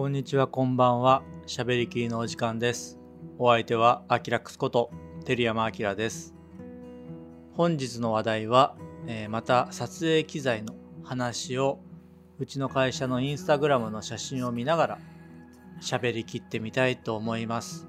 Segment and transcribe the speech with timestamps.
[0.00, 1.22] こんにちは、こんばんは。
[1.44, 2.98] しゃべりきりのお時間です。
[3.38, 4.90] お相手は、アキラックスこと、
[5.26, 6.34] 照山明です。
[7.52, 8.76] 本日の話題は、
[9.06, 10.74] えーまた撮影機材の
[11.04, 11.80] 話を、
[12.38, 14.98] うちの会社のインスタグラムの写真を見ながら、
[15.82, 17.86] 喋りきってみたいと思います。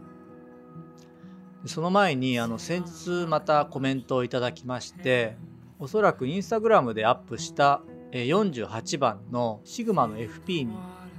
[1.65, 5.37] その前に、あの、先日またコメントをいただきまして、
[5.79, 7.81] おそらくインスタグラムでアップした
[8.11, 10.75] え48番のシグマの FP に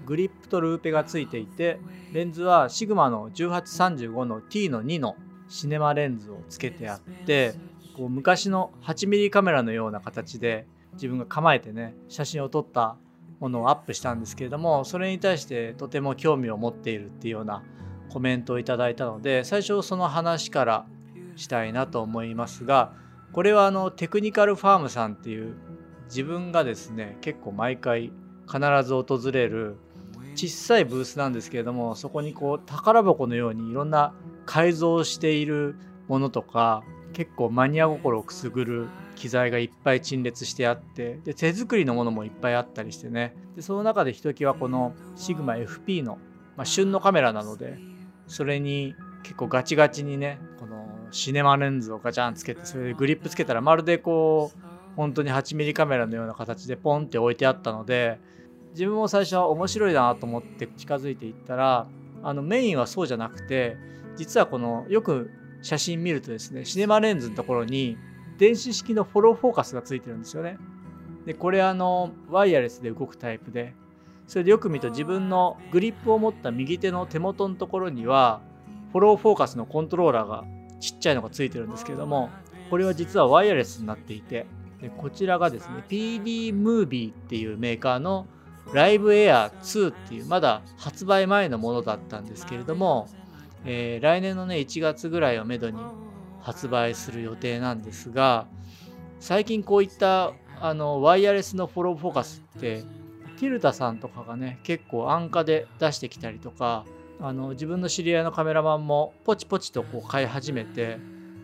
[0.06, 1.78] グリップとルーペがついていて
[2.12, 5.16] レンズはシグマの1835の T の2の
[5.48, 7.54] シネマレンズをつけてあって
[7.96, 12.96] こう昔の 8mm カメラのような形で自分が構えてね写真を撮った
[13.40, 17.62] ものをアップしたんですけれどもそれに対してとても興味を持っているっていうような
[18.10, 20.86] コメントをいただいたので最初その話から
[21.36, 22.92] したいなと思いますが
[23.32, 25.56] これはあのテクニカルファームさんっていう
[26.06, 28.12] 自分がですね結構毎回
[28.46, 29.76] 必ず訪れる
[30.34, 34.14] 小さいブースなんですけれどもそこにこう宝箱のようにいろんな
[34.46, 35.76] 改造している
[36.08, 43.34] ものとか結構マニア心をくすぐる機材がいっぱい陳列してあってで手作りのものもいっぱいあったりしてね。
[43.54, 46.18] でその中でひときわこのシグマ FP の、
[46.56, 47.78] まあ、旬のカメラなので
[48.26, 54.58] それに結構ガチガチにねこのシネマレンズをガチャンつけてそれでグリップつけたらまるでこう
[54.96, 58.18] 本当に 8mm カメラのような形でポンって置いてあったので
[58.72, 61.86] 自分も最初は面白いなと思って近づいていったら
[62.22, 63.76] あのメインはそうじゃなくて
[64.16, 65.30] 実はこのよく
[65.62, 67.96] 写真見るとですねシネマレンズのところに
[68.38, 70.58] 電子式のフォローフォーカスがついてるんですよね。
[71.26, 73.74] でこれあのワイヤレスで動くタイプで
[74.26, 78.40] それでよく見ると自分のグリップを持った右手の手元のところには
[78.90, 80.44] フォローフォーカスのコントローラーが
[80.80, 82.30] ちっちゃいのがついてるんですけれども
[82.70, 84.46] これは実はワイヤレスになっていて
[84.80, 88.26] でこちらがですね PD ムービーっていうメーカーの
[88.72, 93.08] ライブエア2っていうまだ発売前のものだったんですけれども、
[93.64, 95.78] えー来年のね1月ぐらいをめどに
[96.40, 98.46] 発売する予定なんですが
[99.20, 102.82] 最近こういったあのワイヤレスのフォローフォーカスって
[103.38, 106.84] ティルタさんとかがね結構安価で出してきたりとか
[107.20, 110.98] あの自分の知り合いのカメラマンもポチポチとこう買い始めて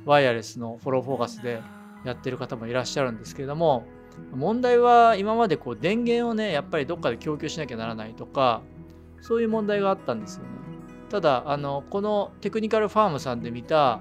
[0.05, 1.61] ワイヤレスのフォローフォーカスで
[2.05, 3.85] やってる方もいらっしゃるんですけれども
[4.33, 8.63] 問題は今までこう電源をねやっぱりどっかで供給しなきゃならないとか
[9.21, 10.51] そういう問題があったんですよね。
[11.11, 14.01] ただあのこのテクニカルファームさんで見た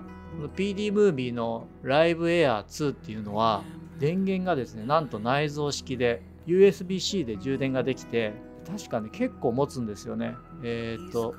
[0.55, 3.63] PD ムービーのライブエアー2っていうのは
[3.97, 8.33] 電源がですねなんと内蔵式で USB-C で充電ができて
[8.67, 10.35] 確かね結構持つんですよね。
[10.63, 11.35] えっ、と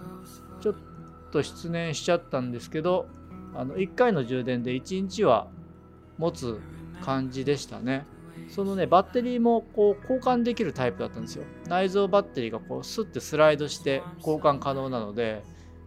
[0.60, 0.75] ちょっ
[1.31, 3.06] と失念しちゃったんですけど
[3.55, 5.49] あの1回の充電で1日は
[6.16, 6.59] 持つ
[7.03, 8.06] 感じでしたね。
[8.49, 11.44] そのねバッテリーもこう交換できるタイプだったんですよ。
[11.66, 15.43] 内蔵バッテリーがこうスッてスライドして交換可能なので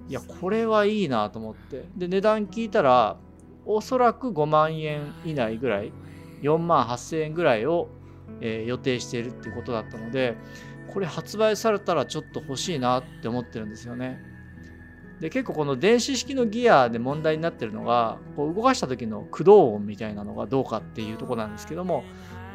[0.07, 1.85] いやこれはいいなと思って。
[1.95, 3.17] で値段聞いたら
[3.65, 5.91] おそらく5万円以内ぐらい
[6.41, 7.89] 4万8000円ぐらいを、
[8.41, 10.35] えー予定しているっていうことだったので
[10.93, 14.19] これ発売されたらちょっと欲しいなって思ってるんですよね。
[15.21, 22.03] で結構この電子式のギアで問題になってるのがこう動かした時の駆動音みたいなのがどうかっていうとこなんですけども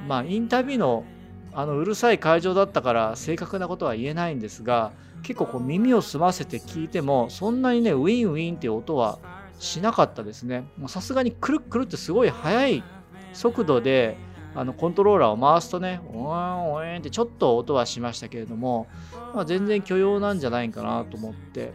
[0.07, 1.05] まあインタビューの
[1.53, 4.93] あのうるさい会場だったから正確なことは言えないんですが
[5.23, 9.19] 結構こう耳を澄ませて聞いてもそんなにねウィンウィンっていう音は
[9.59, 10.69] しなかったですね。
[10.87, 12.85] さすがにくるくるってすごい速い
[13.33, 14.19] 速度で
[14.55, 18.87] あのコントローラーを回すとねおーんおーんってちょっと音はしましたけれども、
[19.35, 21.73] まあ、全然許容なんじゃないかなと思って。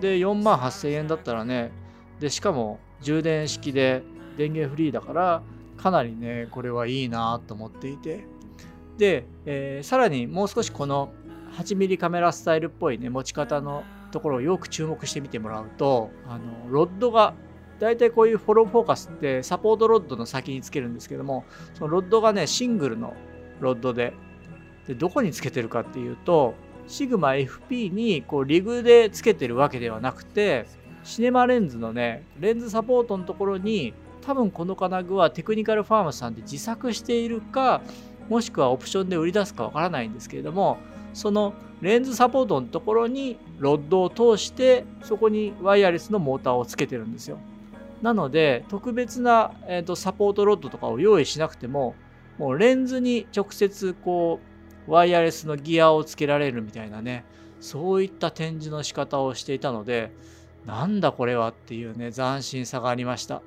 [0.00, 1.72] で4万8000円だったらね
[2.20, 4.02] でしかも充電式で
[4.36, 5.42] 電源フリーだから
[5.86, 8.26] かなりねこれはいいなと思っていて。
[8.98, 11.12] で、えーさらにもう少しこの
[11.52, 17.34] 8mm カメラスタイルっぽいね持ち方のところをよく注目してみてもらうとあのロッドが
[17.78, 23.14] 大体こういうフォローフォーカスってサポートロッドの先につけるんですけどもそのロッドがねシングルの
[23.60, 24.14] ロッドで
[24.88, 26.54] でどこにつけてるかっていうと
[26.88, 30.66] シグマ FP にこうリグでつけてるわけではなくて
[31.04, 33.94] シネマレンズのねレンズサポートのところに
[34.26, 37.80] 多分この金具はテクニカルファームさんで自作しているか
[38.28, 40.78] もしくはオプションで売り出すかわからないんですけれども
[41.14, 47.38] そのレンズサポートのところにロッドを通してそこにワイヤレスのモーターをつけてるんですよ。
[48.02, 51.94] なので特別な、えーとサポートロッドとかを用意しなくても
[52.36, 54.40] もうレンズに直接こ
[54.88, 57.24] うワイヤレスのギアをつけられるみたいなね
[57.60, 60.12] そういった展示の仕方をしていたので
[60.66, 63.40] なんだこれはっていうね斬新さがありました。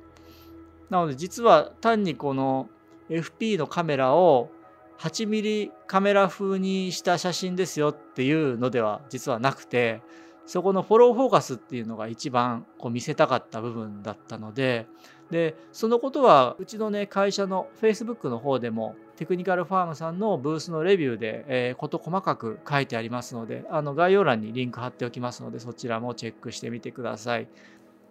[0.90, 2.68] なので実は単にこの
[3.08, 4.50] FP のカメラを
[4.98, 10.02] 8ミリカメラ風にした写真ですよっていうのでは実はなくて
[10.46, 14.86] そこのフォローフォーカスっていうのが一番こう見せたかった部分だったので
[15.30, 27.48] でそのことはうちのね会社の Facebook の方でもテクニカルファームさんのブースのレビューで、えー、事細かく書いてありますのであの概要欄にリンク貼っておきますのでそちらもチェックしてみてください。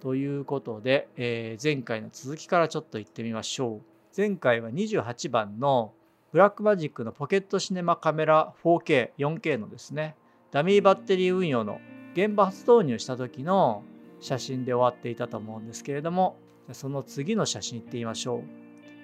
[0.02, 3.82] ということで、えー、前回の続きからちょっと行ってみましょう。
[4.16, 5.94] 前回は28番の
[6.32, 10.16] ブラックマジックのポケットシネマカメラ 4K、4K のですね、
[10.52, 11.80] ダミーバッテリー運用の
[12.14, 13.84] 現場初導入した時の
[14.20, 16.38] 写真で終わっていたと思うんですけれども、
[16.72, 18.44] その次の写真いってみましょ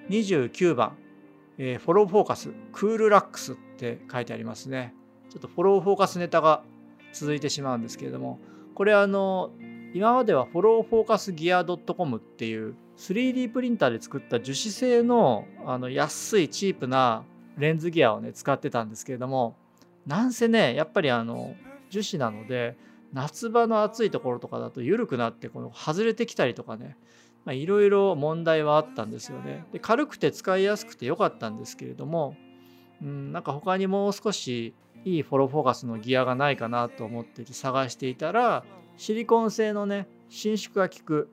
[0.07, 0.11] う。
[0.11, 0.97] 29番、
[1.57, 4.93] えー、フォローフォーカス、クールラックスって書いてありますね。
[5.29, 6.63] ちょっとフォローフォーカスネタが
[7.13, 8.39] 続いてしまうんですけれども、
[8.75, 9.51] これあの、
[9.95, 17.23] 今まではフォローフォーカスギア .com っていう 3D プリンターで作った樹脂製のあの安いチープな
[17.57, 19.55] レンズギアをね使ってたんですけれども
[20.05, 21.55] なんせねやっぱりあの
[21.89, 22.77] 樹脂なので
[23.13, 26.97] 夏場の暑いところとかだと緩くなってこの外れてきたりとかね
[27.47, 29.63] いろいろ問題はあったんですよね。
[29.71, 32.35] で軽くて使いやすくて良かったんですけれども、
[33.01, 34.73] うん、なんか他にもう少し
[35.05, 38.65] いいフォローフォーカスのギアがないかなと思って探していたら
[38.97, 41.29] シリコン製のね伸縮が効く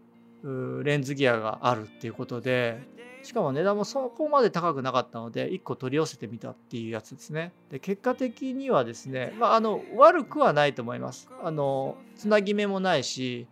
[0.85, 2.81] レンズギアがあるっていうことで
[3.23, 7.53] しかも値段もそこまで高くなかったので1個取り寄せてみたっていうやつですね。
[7.71, 11.31] で結果的にはですね、まあ、あの悪くはないと思います。
[11.43, 13.47] あのつなぎ目もないし、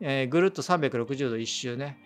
[0.00, 1.98] えー、ぐるっと360度一周ね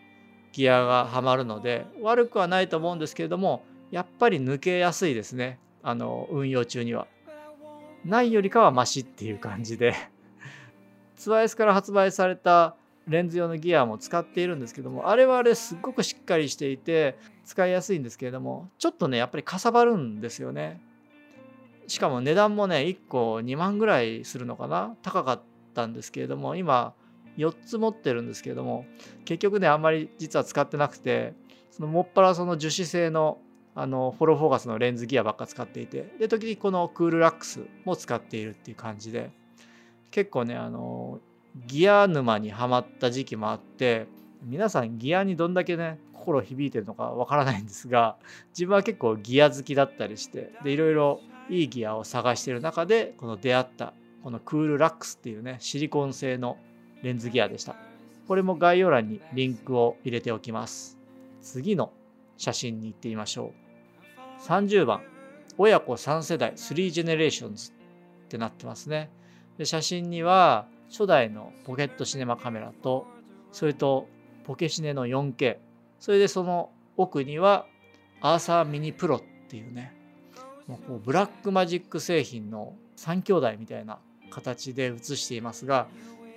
[0.52, 5.58] ギアがはまるので悪くはないと思うんですけれどもやっぱり抜けやすいですね。
[5.82, 7.06] あの運用中には。
[8.04, 9.94] ないよりかはマシっていう感じで。
[11.18, 12.76] ツワイスから発売された
[13.06, 20.80] レンズ用のギアも使っているんですけどもあれはあれすっごくしっかりしていて使いやすいんですけれどもちょっとねやっぱりかさばるんですよね。
[21.86, 24.94] しかも値段もね1個2万ぐらいするのかな？
[25.02, 25.42] 高かっ
[25.74, 26.92] たんですけれども今
[27.38, 28.84] 4つ持ってるんですけれども
[29.24, 31.32] 結局ねあんまり実は使ってなくて
[31.70, 33.38] そのもっぱらその樹脂製の
[33.74, 39.30] あのフォローフォーカスのレンズギアばっか使っていてで時々このクールラックスも使っているっていう感じで
[40.10, 41.20] 結構ねあの
[41.66, 44.06] ギア沼にはまった時期もあって
[44.42, 48.16] 皆さんギアにどんだけね心響いてるのかわからないんですが
[48.50, 56.58] 自分は結構ギア好きだったりしてでいろいろいいギアを探してる中でこの出会ったこのクールラックスっていうねシリコン製の
[57.02, 57.76] レンズギアでした。
[58.26, 60.98] これも概要欄にリンクを入れておきます。
[61.40, 61.92] 次の
[62.36, 63.54] 写真に行ってみましょ
[64.38, 64.42] う。
[64.42, 65.02] 30番
[65.56, 67.72] 親子3世代3 Generations っ
[68.28, 69.10] てなってますね。
[69.58, 73.06] で写真には初代のポケットシネマカメラと
[73.52, 74.08] それと
[74.44, 75.58] ポケシネの 4K
[75.98, 77.66] それでその奥には
[78.20, 79.94] URSA Mini Pro っていうね
[80.66, 83.98] もうブラックマジック製品の3兄弟みたいな
[84.30, 85.88] 形で写していますが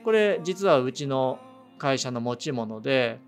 [0.03, 1.39] これ実はうちの
[1.77, 3.19] 会社の持ち物で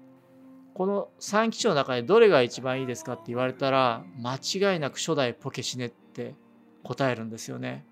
[0.73, 6.35] この3機種の中でどれが一番いいですかって言われたら間違いなく初代ポケシネって
[6.83, 7.85] 答えるんですよね。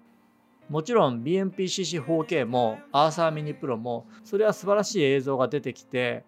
[0.72, 6.24] もちろん BMPCC4K もアーサーミニプロもそれは素晴らしい映像が出てきて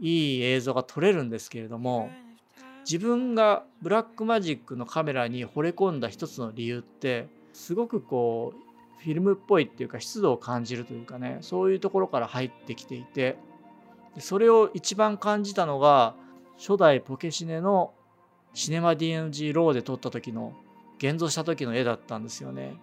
[0.00, 2.08] いい映像が撮れるんですけれども
[2.86, 13.36] 自分がブラックマジックのカメラに惚れ込んだ一つの理由ってすごくこうフィルムっぽいっていうか湿度を感じるというかねそういうところから入ってきていて
[14.18, 16.14] それを一番感じたのが
[16.56, 17.92] 初代ポケシネの
[18.54, 20.54] シネマ DMG ローで撮った時の
[20.96, 22.74] 現像した時の絵だったんですよね。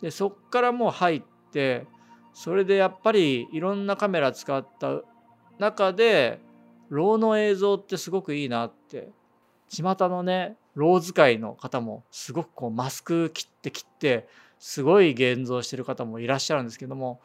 [0.00, 1.22] でそっからもう入っ
[1.52, 1.86] て
[2.32, 5.00] それでやっぱりいろんなカメラ使った
[5.58, 6.40] 中で
[6.88, 9.10] RAW の映像ってすごくいいなって
[9.68, 17.20] 巷のね RAW 使いの方もすごくこうマスク切って切ってすごい現像してる方もいらっしゃるんですけども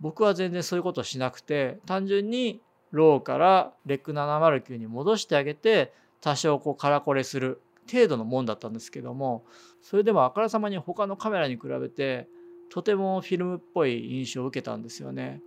[0.00, 2.60] 僕は全然そういうことしなくて単純に
[2.90, 7.60] ローからレック709に戻してあげて多少こうカラコレする
[7.90, 9.44] 程度のもんだったんですけども
[9.82, 12.28] それでもあからさまに他のカメラに比べて
[12.70, 15.42] とてもフィルムっぽい印象を受けたんですよね。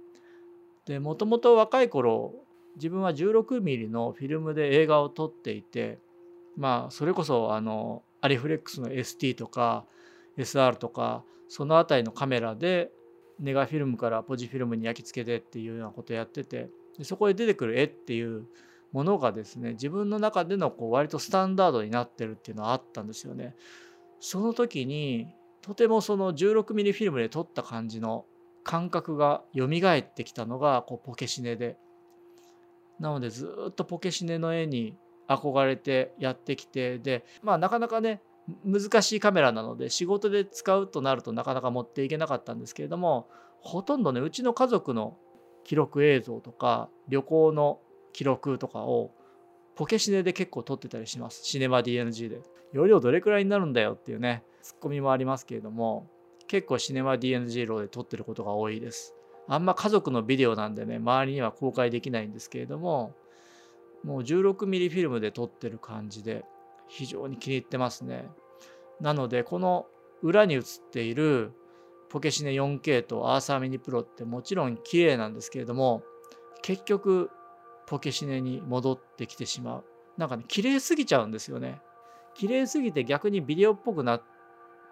[0.86, 2.34] でもともと若い頃
[2.75, 6.00] 自分は 16mm のフィルムで映画を撮っていて
[6.58, 9.86] まあそれこそあのアリフレックスの ST とか
[10.38, 12.92] SR とかその辺りのカメラで
[13.40, 18.46] ネガフィルムからポジフィルムに焼き付けてっていうようなことをやっててでそこで出てくる絵っていう
[18.93, 23.55] ものがですね自分の中でのこう割とスタンダードになってるっていうのはあったんですよね。
[24.19, 28.25] その時にとてもその 16mm フィルムで撮った感じの
[28.63, 31.77] 感覚が蘇ってきたのがこうポケシネで
[33.00, 34.95] なのでずっとポケシネの絵に
[35.27, 38.21] 憧れてやってきてでまあなかなかね
[38.65, 43.27] 難しいカメラなので仕事で使うとなるとなかなか持っていけなかったんですけれども
[43.62, 45.17] ほとんどねうちの家族の
[45.63, 47.79] 記録映像とか旅行の
[48.13, 49.12] 記録とかを
[49.75, 51.43] ポケシネで結構撮ってたりします。
[51.43, 52.41] シネマ DNG で。
[52.74, 56.10] 容量どれくらいになるんだよっていうねツッコミもありますけれども
[56.48, 59.15] 結構シネマ DNG ローで撮ってることが多いです。
[59.48, 63.13] あんま家族のビデオなんでね周りには公開できないんですけれども
[64.03, 66.46] もう 16mm フィルムで撮ってる感じで
[66.88, 68.29] 非常に気に入ってますね。
[69.00, 69.86] なのでこの
[70.22, 71.51] 裏に映っている
[72.10, 76.03] ポケシネ 4K とアーサーミニプロってもちろん綺麗なんですけれども
[76.62, 77.29] 結局
[77.86, 79.84] ポケシネに戻ってきてしまう
[80.18, 81.82] なんかね綺麗すぎちゃうんですよね
[82.36, 84.24] 綺麗すぎて逆にビデオっぽくなっ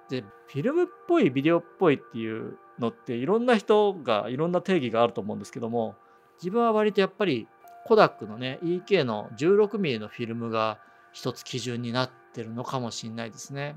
[0.09, 5.95] てフィルムっぽいビデオっぽいっていうのっていろんな人がいろんな定義があると思うんですけども
[6.41, 7.47] 自分は割とやっぱり
[7.85, 10.79] コダックのね EK の 16mm のフィルムが
[11.13, 13.75] 一つ基準になってるのかもしれないですね。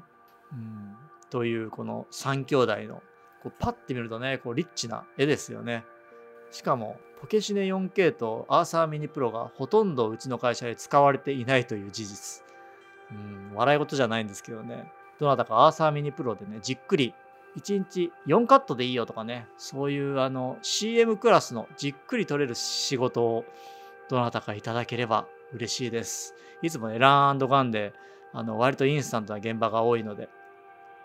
[0.52, 0.94] うん、
[1.30, 3.02] というこの3兄弟の
[3.42, 5.84] こうパッて見るとねこうリッチな絵ですよね。
[6.54, 12.44] しかもポケシネ 4K とアーサーミニプロがほとんどうちの会社で使われていないという事実。
[13.10, 14.88] うん、笑い事じゃないんですけどね。
[15.18, 17.12] どなたかアーサーミニプロでね、じっくり
[17.56, 23.44] 1日4カットでいいよとかね、そういうあの CM クラスのじっくり撮れる仕事を
[24.08, 26.36] どなたかいただければ嬉しいです。
[26.62, 27.94] いつもね、ランガンで
[28.32, 30.28] あの割とインスタントな現場が多いので、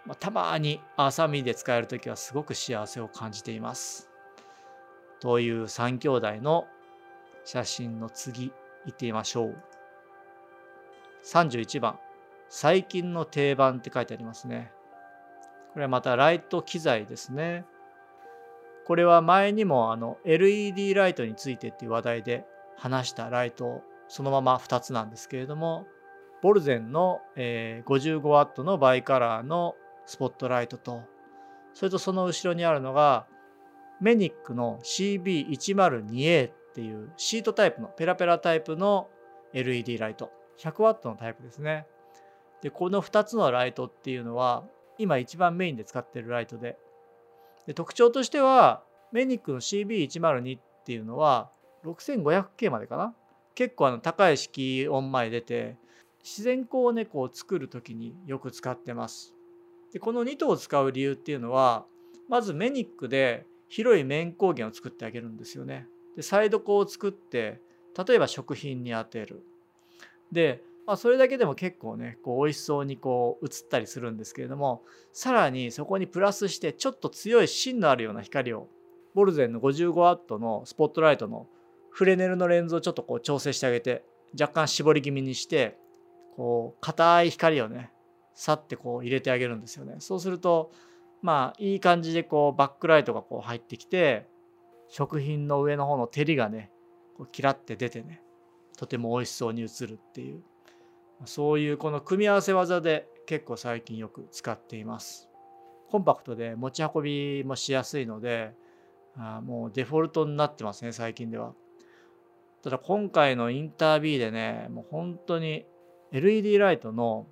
[0.05, 4.08] まあ、たまにアーサーミニで使えるときはすごく幸せを感じています。
[5.19, 6.67] という3兄弟の
[7.43, 8.51] 写真の次
[8.85, 9.55] 行ってみましょう。
[11.25, 11.99] 31番、
[12.47, 14.71] 最近の定番って書いてありますね。
[15.73, 17.65] これはまたライト機材ですね。
[18.85, 25.85] これは前にもあの LED ライトについてっていう話題で話したライトそのまま2つなんですけれども
[26.41, 31.03] ボルゼンの、55W のバイカラーのスポットライトと
[31.75, 33.27] それとその後ろにあるのが
[34.01, 39.09] メニックの CB102A っていうシートタイプのペラペラタイプの
[39.53, 40.31] LED ライト。
[40.59, 41.85] 100W のタイプですね。
[42.61, 44.65] でこの2つのライトっていうのは
[44.97, 46.77] 今一番メインで使ってるライトで。
[47.65, 51.49] で特徴としてはメニックの CB102 っていうのは
[51.85, 53.13] 6500K までかな？
[53.55, 55.77] 結構あの高い色温前出て
[56.23, 59.33] 自然光をねこう作る時によく使ってます。
[59.93, 61.85] でこの2頭を使う理由っていうのは
[62.27, 65.87] まずメニックで広い面光源を作ってあげるんですよね。
[66.15, 67.61] でサイド光を作って
[68.07, 69.43] 例えば食品に当てる。
[70.31, 74.81] でまあ、それだけでも結構ねこう美味しそうにこう映ったりするんですけれども
[75.13, 78.67] さらにそこにプラスしてちょっと強い芯のあるような光を
[79.13, 81.45] ボルゼンの 55W のスポットライトの
[81.91, 85.77] フレネルのレンズをちょっとこう調整してあげて若干絞り気味にして
[86.35, 87.91] こう硬い光をね
[88.33, 89.97] さってこう入れてあげるんですよね。
[89.99, 90.71] そうすると
[91.21, 94.27] まあいい感じでこうバックライトがこう入ってきて
[94.87, 96.71] 食品の上の方の照りがね
[97.17, 98.21] こうキラって出てね
[98.77, 100.41] とても美味しそうに映るっていう
[101.25, 105.29] そういうこの組み合わせ技で結構最近よく使っています。
[105.89, 108.53] コンパクトで持ち運びもしやすいので、
[109.17, 111.53] あもうデフォルトになってますね、最近では。
[112.63, 115.65] ただ今回のインタービーでね、もう本当に
[116.11, 117.27] LED ライトの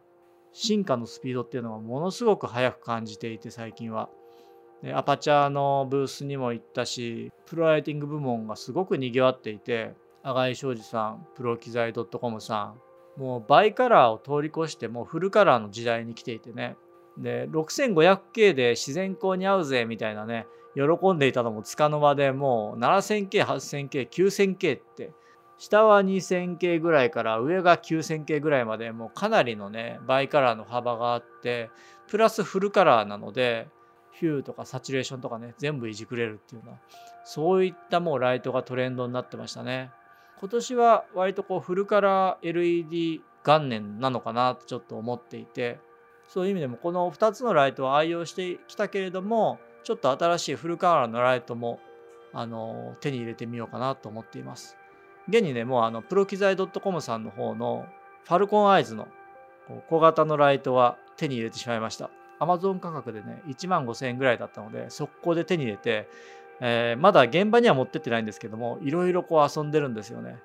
[0.54, 4.10] 進化のスピードっていうのがものすごく速く感じていて最近は。
[4.82, 12.76] でアパチャーのブースにも行ったしプロライティング部門がすごくにぎわっていて赤井庄司さんプロ機材 .com さ
[13.18, 16.76] んもうバイカラーを通り越してもうフルカラーの時代に来ていてね
[17.18, 25.12] で 6500K で自然光に合うぜみたいなね喜んでいたのもつかの間でもう 7000K、8000K、9000K って
[25.58, 31.70] 下は 2000K ぐらいから上が 9000K ぐらいまでもうかなりのねバイカラーの幅があって
[32.08, 33.68] プラスフルカラーなので
[34.14, 36.78] hue とかサチュレーションとかね全部いじくれるっていうのは
[37.24, 39.92] そういったもうライトがトレンドになってましたね。
[40.40, 45.80] 今年は割とこうフルカラー LED 元年なのかなとちょっと思っていて
[46.28, 51.80] そういう意味でもこの2つのライトを愛用してきたけれどもちょっと新しいフルカラーのライトも
[52.34, 54.78] あの手に入れてみようかなと思っています。
[55.28, 57.86] 現にねもうあのプロ機材 .com さんの方の
[58.24, 59.08] ファルコンアイズの
[59.90, 62.10] 小型のライトは手に入れてしまいました。
[62.40, 66.08] Amazon 価格でね1万5000円ぐらいだったので速攻で手に入れて
[66.60, 70.38] えー、まだ現場には持ってってないんですけどもいろいろこう遊んでるんですよね。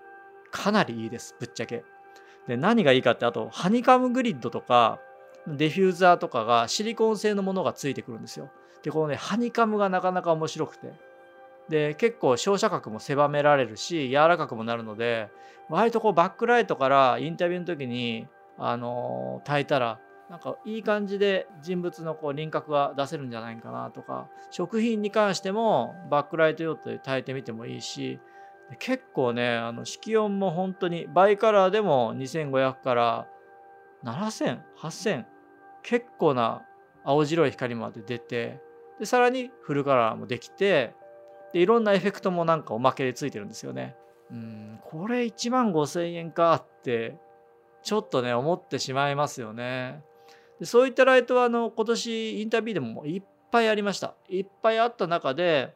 [0.51, 1.85] かなりいいですぶっちゃけ。
[2.47, 5.01] で何がいいかってあとハニカムグリッドとか
[5.47, 8.51] ディフューザーとかがシリコン製のものがついてくるんですよ。
[8.83, 10.93] でこのねハニカムがなかなか面白くて。
[11.69, 15.29] で結構照射角も狭められるし柔らかくもなるので
[15.69, 18.27] 割とこうバックライトからインタビューの時に
[18.59, 28.19] あのー、焚いたらなんかいい感じで人物のこう輪郭が出せるんじゃないかなとか食品に関してもバックライト用途で耐えてみてもいいし
[28.79, 33.27] 結構ねあの色温も本当にバイカラーでも2500から
[34.05, 35.25] 70008000
[35.83, 36.63] 結構な
[37.05, 38.61] 青白い光まで出て
[38.99, 40.95] でさらにフルカラーもできて
[41.53, 43.97] でいろんなエフェクトもなんかおまけでついてるんですよね。
[44.31, 47.17] うんこれ1万5,000円かって
[47.83, 50.03] ちょっとね思ってしまいますよね。
[50.61, 54.15] でそういったライトはあの今年インタビューでもいっぱいありました。
[54.29, 55.75] いっぱいあった中で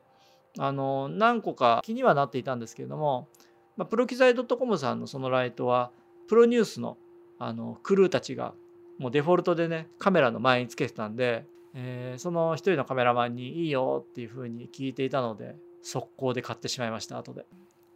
[0.59, 3.29] あの何個か気にはなっていたんですけれども、
[3.77, 5.91] まあ、プロ機材 .com さんのそのライトは
[6.29, 6.97] プロニュースの
[7.39, 8.55] あのクルーたちが
[8.99, 11.45] もうデフォルトでねカメラの前につけてたんで、
[11.79, 17.45] えー、その一人のカメラマンにいいよっていうふうに聞いていたので速攻で買ってしまいました後で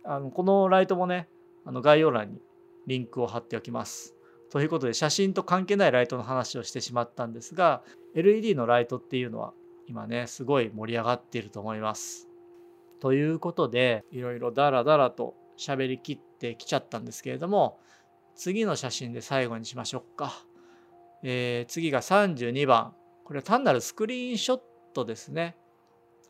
[0.05, 1.29] あのこのライトもね
[1.65, 2.43] あの概要欄に
[2.87, 4.15] リンクを貼っておきます
[4.51, 7.83] ということで写真と関係ないライトの話をしてしまったんですが
[8.15, 9.55] LED のライトっていうのは
[9.87, 12.29] 今ねすごい盛り上がっていると思います。
[13.01, 17.79] ということでいろいろダラダラと喋りきってきちゃったんですけれども
[18.35, 20.45] 次の写真で最後にしましょうか。
[21.23, 22.95] えー、次が32番
[23.31, 24.61] これは単なるスクリーンショッ
[24.93, 25.57] トですね。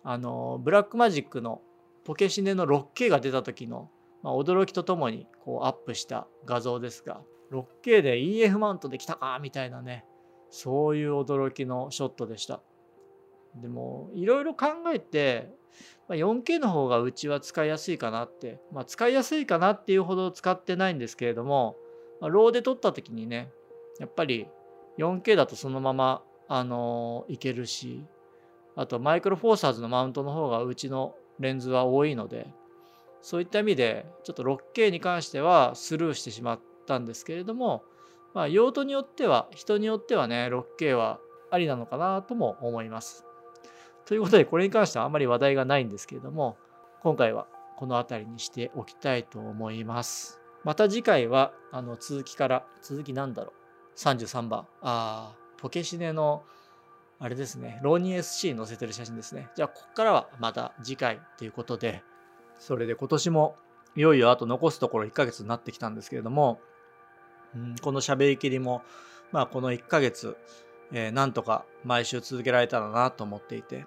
[0.02, 1.62] あのブラックマジックの
[2.04, 3.88] ポケシネの 6K が出た時の、
[4.22, 10.04] まあ、驚きとともにこうアップした画像ですが 6K で EF マウントできたかみたいなね
[10.50, 12.60] そういう驚きのショットでした
[13.54, 15.54] でもいろいろ考えて
[16.10, 21.76] 4K の方がうちは使いやすいかなって、まあ、使いやすいかなっていうほど使ってないんですけれども、
[22.20, 23.50] まあ、ローで撮った時にね
[23.98, 24.48] やっぱり
[24.98, 28.04] 4K だとそのままあのいけるし
[28.74, 32.52] あとマイクロフォーサーズのマウントの方がうちのレンズは多いので
[33.22, 37.84] そういった意味でちょっと 6K に関してはスルーしてしまったんですけれども、
[38.34, 41.20] まあ、用途によっては人によってはね 6K は
[41.52, 43.24] ありなのかなとも思います。
[44.04, 46.56] ということでこれに関してはあんまり話題がないんですけれども
[47.02, 47.46] 今回は
[47.76, 50.40] この辺りにしておきたいと思います。
[50.64, 56.42] また次回はあの続きから続きなんだろう33番あポケシネの
[57.18, 62.02] あれですねローニー SC 載せてる写真ですねじゃあここからはまた次回ということで
[62.58, 63.56] それで今年も
[63.96, 66.60] いよいよあと残すところ1ヶ月になってきたんですけれども
[67.54, 68.82] うん、この喋りきりも、
[69.32, 70.36] まあ、この1ヶ月、
[70.92, 73.86] えー、なんとか毎週続けられたらなと思っていて、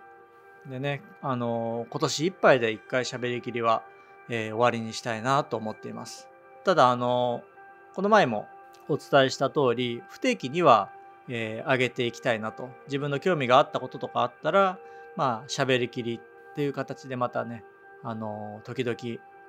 [0.70, 3.84] でね、あのー、今年いっぱいで1回喋りきりは、
[4.30, 6.30] えー、終わりにしたいなと思っています。
[6.64, 8.48] ただ、あのー、この前も
[8.90, 10.92] お伝えした通り、不定期には、
[11.30, 12.70] えー、上げていきたいなと。
[12.88, 14.80] 自分の興味があったこととかあったら、
[15.16, 16.20] まあ、喋りきり
[16.52, 17.64] っていう形でまたね、
[18.04, 18.98] あの時々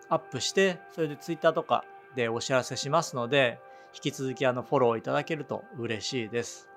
[0.08, 1.84] アップして、それで Twitter とか
[2.14, 3.58] でお知らせしますので、
[3.94, 6.68] 引き続きあのフォローいただけると嬉しいです。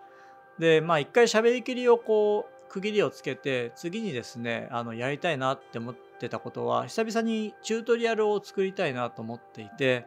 [0.60, 10.06] で、まあ一回喋りきりをこう区切りをつけて次にですねあのやりたいなって思ってたことは久々にチュートリアルを作りたいなと思っていて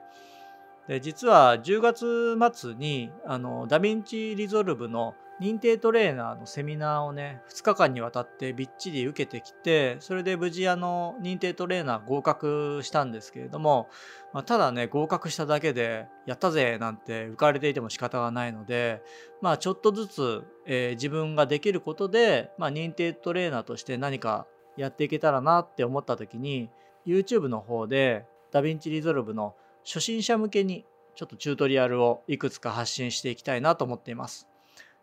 [0.90, 13.88] で実は10月末にあのダヴィンチリゾルブの認定トレーナーのセミナーをね2日間にわたってびっちり受けてきてそれで無事あの認定トレーナー合格したんですけれども、
[14.32, 19.00] まあ、ただね合格しただけでやったぜなんて浮かれていても仕方がないので
[19.40, 26.68] まあちょっとずつ、えー、自分ができることで、まあ、認定トレーナーとして何かやっていけたらなって思った時に
[27.06, 34.48] YouTube の方でダヴィンチリゾルブの初心者向けにちょっとチュートリアルをいくつか発信していきたいなと思っています。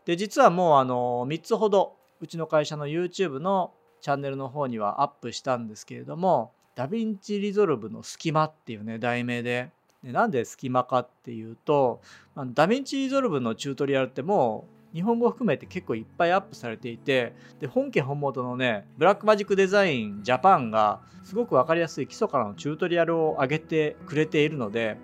[0.05, 9.71] で実はもうあの3つほどうちの会社の YouTube のチャンネルの方にはアップしたんですけれどもダヴィンチリゾルブの隙間っていうね題名で
[10.03, 12.01] でなんで隙間かっていうと
[12.35, 24.97] ダヴィンチリゾルブのチュートリアルってもう日本語含めて結構いっぱいアップされていてで本家本元のねブラックマジックデザインジャパンがすごく分かりやすい基礎からのチュートリアルを上げてくれているので、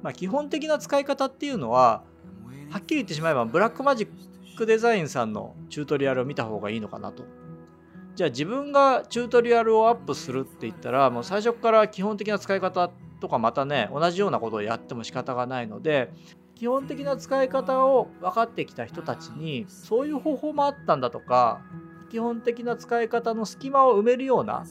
[0.00, 2.04] まあ、基本的な使い方っていうのは
[2.70, 7.24] はっきり言ってしまえばブラックマジックデザインさんのチュートリアルを見た方がいいのかなと。
[8.14, 16.12] じゃあ自分がチュートリアルをアップするって言ったらもう最初から基本的な使い方とかまたね同じようなことをやっても仕方がないので
[16.62, 21.60] 基本的な使い方を分かってきた人たちにそういう方法もあったんだとか
[22.08, 24.64] 基本的な使い方の隙間を埋めるような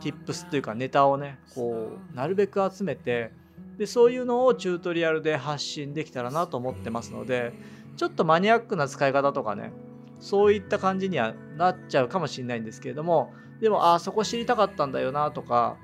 [0.00, 3.32] tips というかネタをねこうなるべく集めて
[3.76, 7.52] でそういうのをチュートリアルで発信できたらなと思ってますので
[7.96, 9.72] ちょっとマニアックな使い方とかね
[10.20, 15.76] そういった感じにはなっちゃうかもしれないんですけれどもでもああそこ知りたかったんだよなとか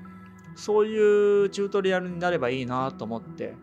[0.55, 3.55] そういうチュートリアルになればいいなと思って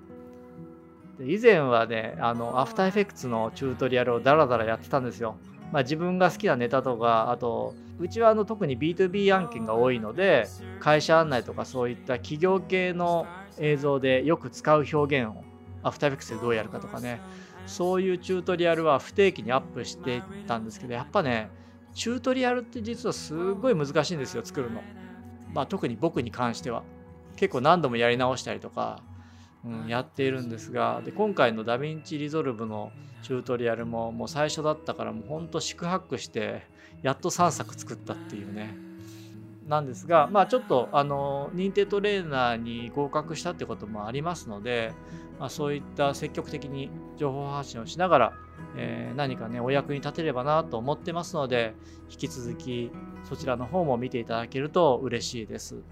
[1.19, 5.37] で以前はねあのアフターエフェクツのチュートリアルをダラダラやってたんですよ。
[5.73, 10.47] まあ、自分が好きなネタとかあとうちはあの特に B2B 案件が多いので
[10.79, 13.27] 会社案内とかそういった企業系の
[13.59, 15.43] 映像でよく使う表現を
[15.83, 17.21] アフターエフェクツでどうやるかとかね
[17.67, 21.51] そういうチュートリアルは不定期にアップしていったんですけどやっぱね
[21.95, 24.83] チュートリアルって実はすごい難しいんですよ作るの。
[25.53, 26.85] まあ、特に僕に関しては
[27.37, 29.01] 結構何度もやり直したりとか、
[29.67, 36.63] うん、やっているんですがで今回のダヴィンチリゾルブのチュートリアルももう最初だったからもうほんと四苦八苦して
[37.03, 38.77] やっと3作作ったっていうね
[39.67, 44.93] なんですがまあちょっとあの認定トレーナーに合格したってこともありますので、
[45.41, 48.33] まあ、そういった積極的に情報発信をしながら、
[48.77, 51.75] えー、何かねお役に立てればなと思ってますので
[52.09, 52.93] 引き続き
[53.29, 55.83] そちらの方も見ていただけると嬉しいです。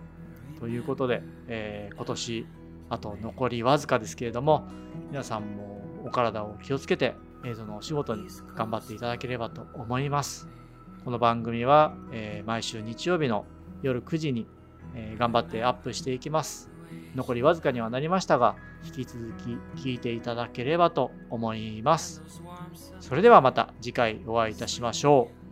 [0.60, 2.46] ということで、えー、今年
[2.88, 4.68] あと残りわずかですけれども
[5.10, 10.48] 皆さんもお体を気をつけて映像のお仕事に頑張っていただければと思います。
[11.04, 13.44] この番組は、えー、毎週日曜日の
[13.82, 14.46] 夜9時に、
[14.94, 16.70] えー、頑張ってアップしていきます。
[17.14, 19.32] 残りわずかにはなりましたが、引き続
[19.74, 22.22] き聞いていただければと思います。
[23.00, 25.44] それではまた次回お会いいたしましょう。